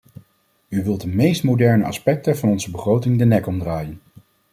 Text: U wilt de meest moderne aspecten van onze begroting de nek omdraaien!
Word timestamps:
U 0.69 0.83
wilt 0.83 1.01
de 1.01 1.07
meest 1.07 1.43
moderne 1.43 1.83
aspecten 1.85 2.37
van 2.37 2.49
onze 2.49 2.71
begroting 2.71 3.17
de 3.17 3.25
nek 3.25 3.47
omdraaien! 3.47 3.99